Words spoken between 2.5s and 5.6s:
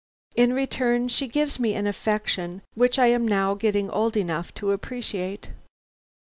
which I am now getting old enough to appreciate.